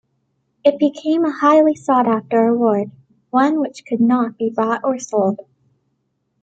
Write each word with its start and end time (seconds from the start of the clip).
It 0.65 0.79
became 0.79 1.23
a 1.25 1.31
highly 1.31 1.75
sought-after 1.75 2.47
award, 2.47 2.89
one 3.29 3.59
which 3.59 3.85
could 3.85 4.01
not 4.01 4.35
be 4.35 4.49
bought 4.49 4.81
or 4.83 4.97
sold. 4.97 5.41